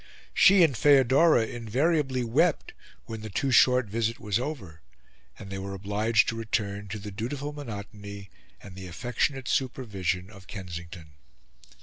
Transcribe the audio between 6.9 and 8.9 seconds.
the dutiful monotony, and the